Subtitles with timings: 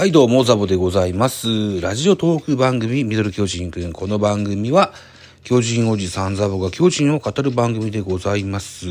[0.00, 1.78] はい、どうも、ザボでございます。
[1.82, 3.92] ラジオトーク番組、ミドル巨人くん。
[3.92, 4.94] この番組は、
[5.44, 8.86] 巨人おじさんザボが巨人を語る番組でございます。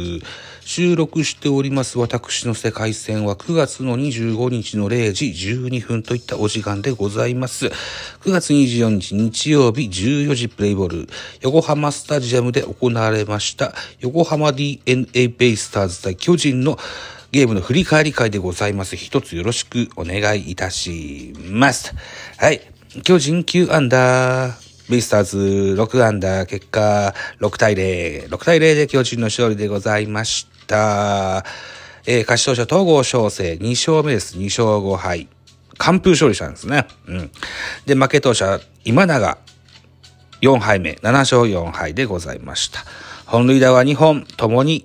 [0.61, 7.65] 収録しております私の世界線は9月の25日の0時12分といったお時間でございます。
[7.65, 7.71] 9
[8.31, 11.09] 月24日日曜日14時プレイボール、
[11.41, 16.77] 横浜スタジアムで行われました、横浜 DNA ベイスターズ対巨人の
[17.31, 18.95] ゲームの振り返り会でございます。
[18.95, 21.93] 一つよろしくお願いいたします。
[22.37, 22.61] はい。
[23.03, 24.69] 巨人9アンダー。
[24.89, 26.45] ベイスターズ6アンダー。
[26.47, 28.29] 結果6対0。
[28.29, 31.45] 6対0で巨人の勝利でございました。
[32.07, 34.35] えー、勝ち投手は東郷翔征2勝目です。
[34.35, 35.27] 2勝5敗。
[35.77, 36.87] 完封勝利したんですね。
[37.07, 37.31] うん。
[37.85, 39.37] で、負け投手は今永
[40.41, 42.83] 4敗目、7勝4敗でございました。
[43.25, 44.83] 本塁打は2本、ともに、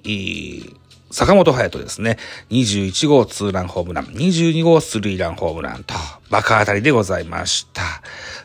[1.14, 2.18] 坂本隼人ですね。
[2.50, 5.94] 21号ツーランホームラン、22号スリーランホームランと、
[6.28, 7.82] バカ当たりでございました。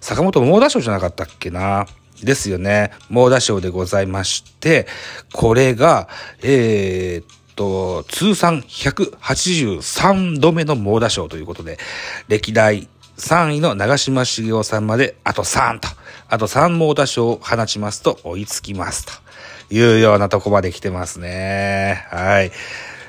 [0.02, 1.88] 坂本猛打賞じゃなかったっけな？
[2.22, 2.92] ですよね。
[3.09, 4.86] 猛打賞でございまして、
[5.34, 6.09] これが、
[6.44, 11.80] えー、と、通算183度目の猛打賞ということで、
[12.27, 15.88] 歴代3位の長嶋茂雄さんまであと3と、
[16.30, 22.06] あと3猛打賞を放ちますと追いつきますというようなとこまで来てますね。
[22.10, 22.52] はい。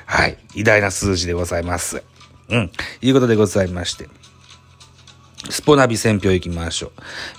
[0.05, 0.37] はい。
[0.55, 2.03] 偉大な数字でございます。
[2.49, 2.71] うん。
[3.01, 4.09] いうことでございまして。
[5.49, 6.91] スポナビ選票行きましょう。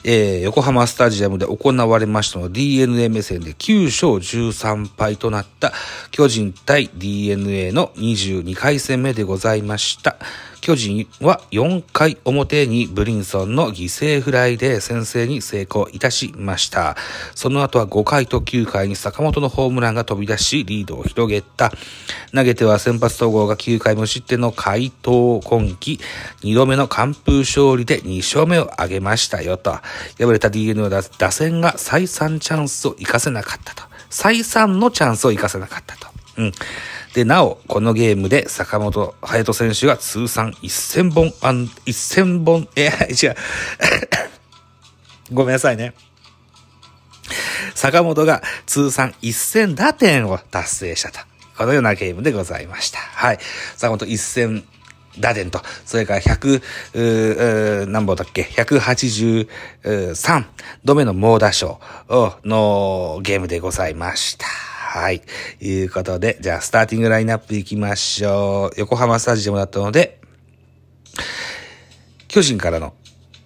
[0.04, 5.72] えー、横浜スタジアムで行われましたの DNA 目線で9勝13敗となった
[6.10, 10.16] 巨人対 DNA の22回戦目でございました。
[10.62, 16.96] 巨人は4回表にブリンソンの犠牲フライで先制に成功いたしました。
[17.34, 21.72] その後は5回と9回に坂本のホームランが飛び出しリードを広げた。
[22.32, 25.98] 投げては先発統合が9回無失点の回答今季
[26.42, 29.72] 2度目の完封勝利で2勝目を挙げましたよと。
[30.16, 33.82] 敗れた DNA 打打線が再三チャンスを生かせなかったと。
[34.10, 36.06] 再三のチャンスを生かせなかったと。
[36.36, 36.52] うん。
[37.14, 43.36] で、なお、このゲームで坂本隼人選手が通算1000本、あん、1000本、え、 違う。
[45.32, 45.94] ごめんなさいね。
[47.74, 51.18] 坂本が通算1000打点を達成したと。
[51.56, 52.98] このようなゲームでございました。
[52.98, 53.38] はい。
[53.76, 54.64] 坂本1000
[55.18, 59.46] 打点と、それから100、ー何本だっけ ?183
[60.84, 61.78] 度目の猛打賞
[62.44, 64.71] のゲームでございました。
[64.92, 65.22] はい。
[65.58, 68.78] いうことで、じゃあ、スターティングラインナップ行きましょう。
[68.78, 70.20] 横浜スタジアムだったので、
[72.28, 72.92] 巨人からの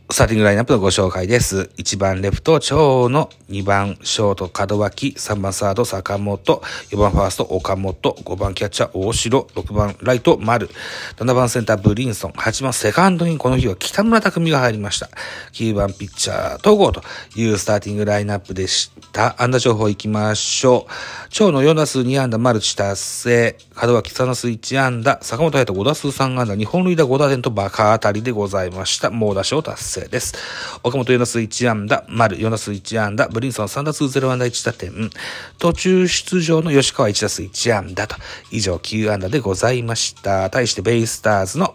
[0.08, 1.68] スターティングラインナップのご紹介です。
[1.78, 10.70] 1番レフト、長野、2番ショート、門脇、3番サード、坂本、4番ファースト、岡本、5番キャッチャー、大城、6番ライト、丸、
[11.16, 15.10] 7番センター、ブリンソン、8番セカンドにこの日は北村匠海が入りました。
[15.54, 17.02] 9番ピッチャー、東郷と
[17.34, 19.34] いうスターティングラインナップでした。
[19.42, 20.92] 安打情報いきましょう。
[21.30, 29.10] 長野4打数2安打、マルチ達成、門脇3打数1安打、坂本隼人5打数3安打、日本塁打5打点とバカ当たりでございました。
[29.10, 30.34] 猛打賞達成です。
[30.82, 35.10] 岡本4打数1安打、丸4打数1安打、ブリンソン3打数0安打1打点、
[35.58, 38.16] 途中出場の吉川1打数1安打と、
[38.50, 40.48] 以上9安打でございました。
[40.50, 41.74] 対してベイスターズの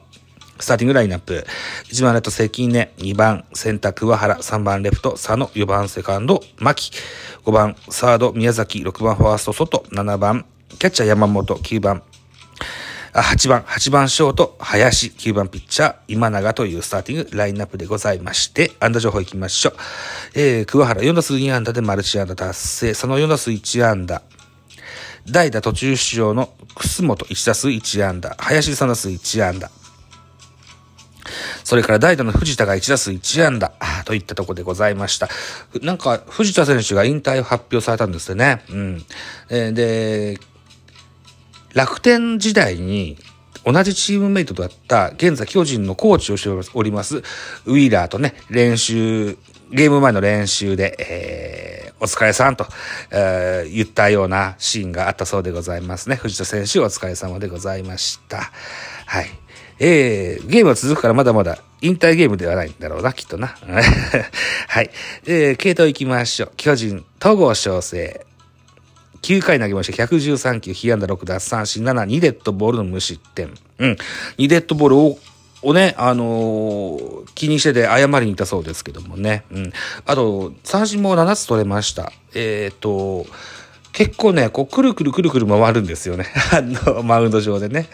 [0.60, 1.46] スターティングラインナップ。
[1.92, 6.92] 1番レフト関根、2番センター桑原、3番レフト佐野、4番セカンド牧、
[7.44, 10.46] 5番サード宮崎、6番ファースト外、7番
[10.80, 12.04] キャッチャー山本、9番
[13.14, 19.74] 8番、8番ショート、林、9番ピッチャー、今永というスターティングラインナップでございまして、安打情報いきましょう。
[20.34, 24.22] えー、桑原4打数2安打でマルチ安打達成、佐野4打数1安打、
[25.30, 29.70] 代打途中出場の楠本1打数1安打、林3打数1安打、
[31.66, 33.74] それから代打の藤田が1打数1安打
[34.06, 35.28] といったところでございました。
[35.82, 38.64] なんか、藤田選手が引退を発表されたんですよね。
[38.70, 39.06] うん。
[39.50, 40.40] えーで、
[41.74, 43.18] 楽天時代に
[43.66, 49.38] 同じチームメイトだった現在巨人のコーチをしておりますウィーラーとね、練習、
[49.72, 52.66] ゲーム前の練習で、えー、お疲れさんと、
[53.12, 56.16] えー、言ったようなシーンがあったそうでございますね。
[56.16, 58.52] 藤田選手お疲れ様でございました。
[59.06, 59.28] はい。
[59.80, 63.56] えー、ゲームは続くからまだまだ引退ゲームではないんだろうな、きっとな。
[64.68, 64.90] はい。
[65.26, 66.52] えー、系統行きましょう。
[66.58, 68.26] 巨人、戸郷翔征。
[69.22, 73.54] 9回投げました、113球、被安打6奪三振7、2デッドボールの無失点。
[73.80, 73.98] うん。
[74.38, 75.20] 2デッドボールを、
[75.64, 79.44] をね、あのー、気にしてて謝りに行ったそうですけどもね。
[79.52, 79.74] うん。
[80.06, 82.12] あと、三振も7つ取れました。
[82.34, 83.28] えっ、ー、と、
[83.94, 86.26] 結構ね、こう、くるくるくるくる回るんですよね。
[86.52, 87.90] あの、マウンド上でね。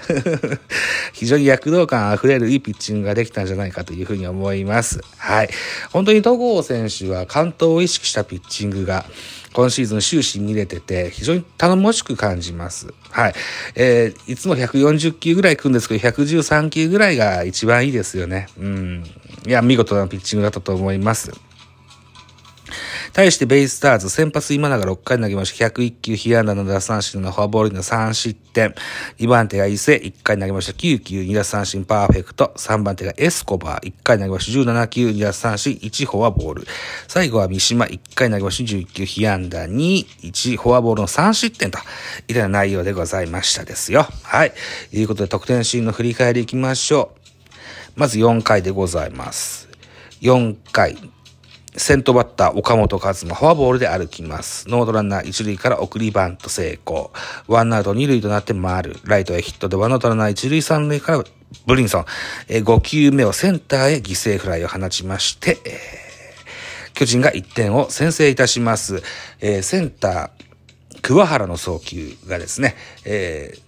[1.14, 5.02] 非常に躍動感あふれるいいピッチングができたんじゃないかというふうに思います。
[5.18, 5.50] はい。
[5.92, 9.06] 本当に戸郷選手は関東を意識したピッチングが、
[9.54, 12.94] 今シーズン終始見れてて、非常に頼もしく感じます。
[13.10, 13.34] はい。
[13.74, 18.48] えー、いつも140球ぐらい来るんですけど、113球ぐらいが一番いいですよね。
[18.60, 19.04] うん。
[19.48, 21.32] いや、見事なピッチングだったと思います。
[23.14, 25.68] 対してベイスターズ、先発今永6回投げました。
[25.68, 28.76] 101球、被安打の奪三振のフォアボールの3失点。
[29.20, 30.74] 2番手が伊勢、1回投げました。
[30.74, 32.54] 9球、2奪三振パーフェクト。
[32.58, 34.60] 3番手がエスコバー、1回投げました。
[34.60, 36.68] 17球、2奪三振、1フォアボール。
[37.08, 38.72] 最後は三島、1回投げました。
[38.72, 41.80] 11球、被安打2、1フォアボールの3失点と
[42.28, 44.08] いった内容でございましたですよ。
[44.24, 44.54] はい。
[44.92, 48.00] ということで、得点シーンの振り返りいきましょう。
[48.00, 49.68] まず4回でございます。
[50.22, 50.98] 4回、
[51.78, 54.68] 先頭バッター、岡本和真、フォアボールで歩きます。
[54.68, 57.12] ノードランナー一塁から送りバント成功。
[57.48, 58.96] ワンアウト二塁となって回る。
[59.04, 61.24] ライトへヒットでワンアウトランナー一塁三塁から
[61.68, 62.06] ブリンソン。
[62.48, 69.04] えー、5球目をセンターへ犠牲フライを放ちまして、えー、巨人が1点を先制いたします。
[69.40, 72.76] えー、センター、桑原の送球がですね、
[73.06, 73.62] えー、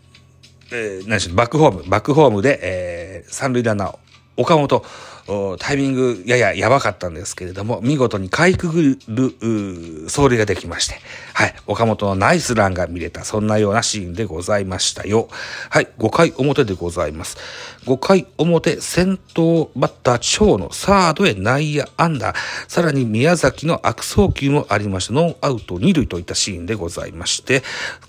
[0.71, 3.97] えー、何しょう、バックホーム、バックホームで、えー、三塁ランナー、
[4.35, 4.83] 岡本、
[5.59, 10.95] タイミングやややばかったんですけれども、見事にかいくぐる、走塁ができまして、
[11.33, 15.27] はい、岡本のナイスランが見れた、そんなようなシーンでございましたよ。
[15.69, 17.37] はい、5回表でございます。
[17.85, 22.33] 5回表、先頭バッター長のサードへ内野安打、
[22.67, 27.61] さらに宮崎の悪送球もありまして、ノーアウト2塁といったシーンでございまして、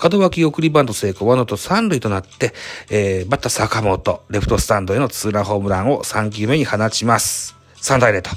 [0.02, 2.54] 門脇送りバント成功、ワンナウト3塁となって、
[2.88, 7.56] えー、バッター坂本、レフトスタンドへのツーランホームランを3球目に放ちましたます。
[7.82, 8.30] 3対0と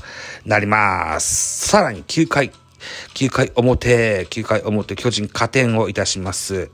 [0.46, 1.68] なります。
[1.68, 2.52] さらに9回、
[3.14, 6.72] 9回表、9回表、巨人加点をいたします。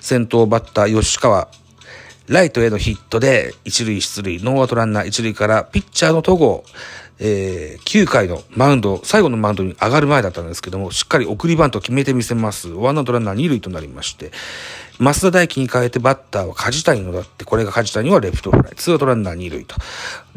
[0.00, 1.48] 先頭バッター吉川、
[2.26, 6.64] ライトへのヒットで一塁出塁、ノーアウトランナー一塁からピッチャーの戸郷、
[7.18, 12.68] えー、9回のマウンド、最後のマウンドに上がる前だったんですけども、しっかり送りバントを決めてみせます。
[12.68, 14.32] ワンアウトランナー二塁となりまして、
[14.98, 19.76] 増田大輝に変えてバッターは梶谷の代打で、これが梶谷はレフトフライ、ツーアウトランナー二塁と。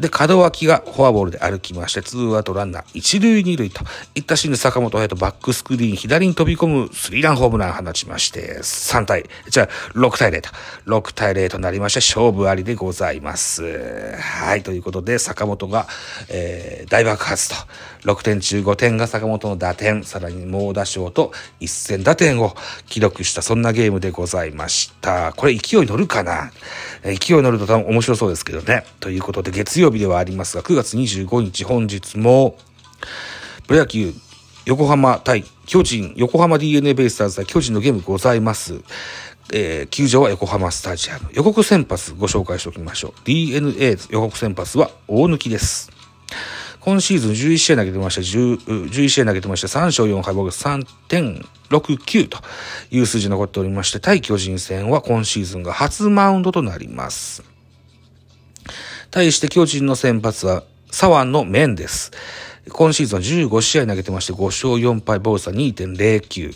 [0.00, 3.84] で、門脇がフォアボールで歩きまして、ツーアウトランナー一塁二塁と
[4.16, 10.50] いったシーンで坂本勇人バックスクリーン左に飛び込むスリーランホームラン放ちまして、3対、じゃあ6対0と、
[10.86, 13.62] 6対0となりまして、勝負ありでございます。
[14.18, 15.86] はい、ということで、坂本が、
[16.28, 17.54] えー、大爆発と、
[18.04, 22.54] 6点中5点が坂本の打点、さらに猛打賞と1000打点を
[22.86, 25.32] 記録した、そんなゲームでございました。
[25.34, 26.50] これ勢い乗るかな？
[27.02, 28.84] 勢い乗ると多分面白そうですけどね。
[29.00, 32.56] ということで、月曜日ではありますが、9月25日本日も、
[33.66, 34.14] プロ野球、
[34.64, 38.80] 横浜対巨人、横浜 DNA ベイスターズ対巨人のゲームございます。
[39.52, 41.30] えー、球場は横浜スタジアム。
[41.32, 43.12] 予告先発ご紹介しておきましょう。
[43.24, 45.97] DNA 予告先発は大抜です。
[46.80, 52.38] 今シーズン11試合投げてました、11試合投げてました、3勝4敗、僕3.69と
[52.90, 57.42] いう数字残っておりまして、対巨人戦は今シーズンが初マウンドとなります。
[59.10, 62.12] 対して巨人の先発は、左腕の面です。
[62.70, 66.54] 今シーズンは15試合投げてまして、5勝4敗、ボルスは2.09。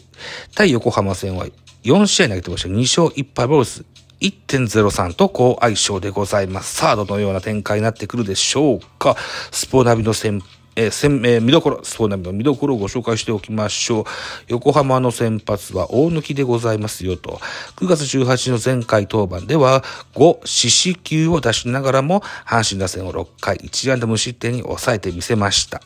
[0.54, 1.46] 対横浜戦は
[1.84, 3.84] 4試合投げてまして、2勝1敗、ボルス
[4.22, 6.76] 1.03と好相性でございます。
[6.76, 9.16] さあ、どのような展開になってくるでしょうか。
[9.50, 10.42] スポナビの先
[10.74, 14.04] えー、先えー、見どころ、スポナビの見どころをご紹介しておきましょう。
[14.48, 17.40] 横浜の先発は大抜きでございますよと。
[17.76, 19.82] 9月18日の前回登板では、
[20.14, 25.82] 5四死球を出しながらも、阪神打線を6回1安打無失点に抑えてみせました。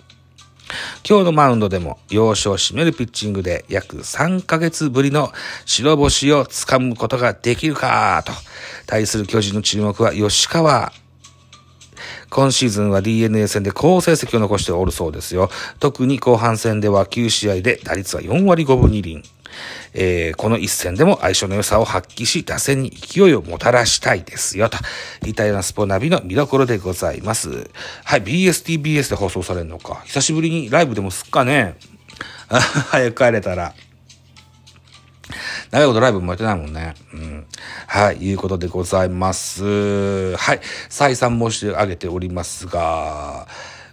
[1.08, 5.32] 今日のマウンドでも要所を締めるピッチングで約3ヶ月ぶりの
[5.64, 8.32] 白星をつかむことができるかと。
[8.86, 10.92] 対する巨人の注目は吉川。
[12.28, 15.50] 今シーズンは DNA 戦で好成績を残しておるそうですよ。
[15.78, 19.35] 特に後半戦では9試合で打率は4割5分2厘。
[19.94, 24.78] えー、この一戦でも相性の良さを発揮し、打線に勢いをもたらしたいですよ、と。
[25.26, 27.70] いたようなスポナビの見どころでございます。
[28.04, 30.02] はい、BSTBS で放送されるのか。
[30.04, 31.76] 久しぶりにライブでもすっかね。
[32.48, 33.74] 早く帰れたら。
[35.70, 36.94] 長いことライブもやってないもんね。
[37.12, 37.46] うん。
[37.86, 40.36] はい、いうことでございます。
[40.36, 43.48] はい、再三申し上げておりますが、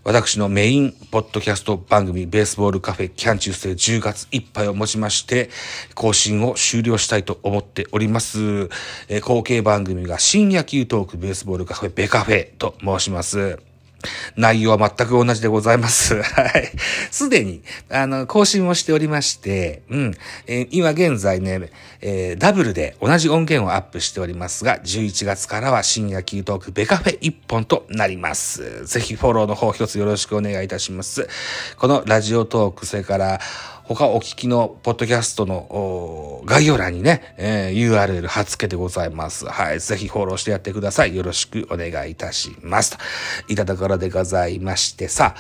[0.06, 5.50] 私のメインポッドキャスト番組ベースボールカフェキャンチュースで10月いっぱいをもちまして
[5.96, 8.70] 更新を終了したいと思っております。
[9.08, 13.73] えー後継番組が新野球トークベースボールカフェベカフェと申します。
[14.36, 16.22] 内容は全く同じでございます。
[16.22, 16.72] はい。
[17.12, 20.14] すでに、あの、更新をしておりまして、うん。
[20.48, 21.70] えー今現在ね、
[22.02, 28.86] えーダブルで同じ音源をアップしておりますが、11月からは深夜キートークベカフェ1本となります。
[28.86, 31.28] ぜひフォローの方一つよろしくお願いいたします。
[31.78, 33.40] このラジオトーク、それから、
[33.86, 39.46] 他お聞きのポッドキャストの概要欄にね、えー URL 貼っ付けてございます。
[39.46, 39.82] はい。
[39.82, 41.16] ぜひフォローしてやってください。
[41.16, 42.92] よろしくお願いいたします。
[42.92, 42.98] と
[43.50, 45.40] いたところでございまして、さあ、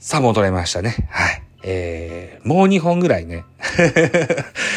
[0.00, 1.08] さあ戻れましたね。
[1.10, 1.42] はい。
[1.62, 3.44] えー、もう2本ぐらいね、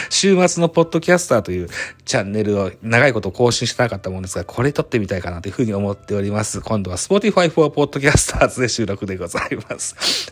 [0.10, 1.70] 週末のポッドキャスターという
[2.06, 6.62] チャンネルを長いこと更新してなかったもんですが、これ撮ってみたいかなというふうに思っております。
[6.62, 10.32] 今度は Spotify for Podcasters で収録でございます。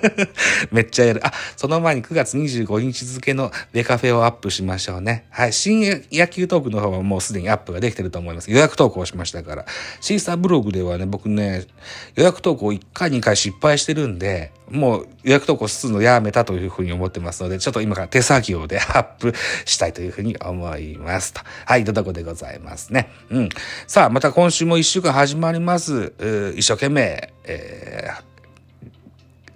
[0.72, 1.26] めっちゃやる。
[1.26, 5.26] あ、その前に9月25日付のベカフェをアップしましょうね。
[5.30, 5.52] はい。
[5.52, 8.50] 新野球トークの方はもうすでにアップができてると思います。
[8.50, 9.66] 予約投稿しましたから。
[10.00, 11.66] シーサーブログではね、僕ね、
[12.14, 21.40] 予約投稿1回2回失敗してるんで、もう予約投稿するのやめたというふうに思ってますので、ちょっと今から手作業でアッップしたいというふうに思いますと。
[21.66, 23.10] はい、というとこでございますね。
[23.30, 23.48] うん。
[23.86, 26.12] さあ、また今週も1週間始まります。
[26.56, 28.30] 一生懸命、えー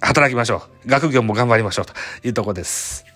[0.04, 0.88] 働きましょう。
[0.88, 3.06] 学業も頑張りましょうというとこです。